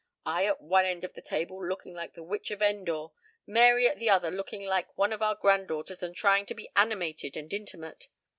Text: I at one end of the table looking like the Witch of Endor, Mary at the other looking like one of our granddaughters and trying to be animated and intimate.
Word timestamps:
I 0.25 0.47
at 0.47 0.59
one 0.61 0.85
end 0.85 1.03
of 1.03 1.13
the 1.13 1.21
table 1.21 1.63
looking 1.63 1.93
like 1.93 2.15
the 2.15 2.23
Witch 2.23 2.49
of 2.49 2.59
Endor, 2.59 3.09
Mary 3.45 3.87
at 3.87 3.99
the 3.99 4.09
other 4.09 4.31
looking 4.31 4.65
like 4.65 4.97
one 4.97 5.13
of 5.13 5.21
our 5.21 5.35
granddaughters 5.35 6.01
and 6.01 6.15
trying 6.15 6.47
to 6.47 6.55
be 6.55 6.71
animated 6.75 7.37
and 7.37 7.53
intimate. 7.53 8.07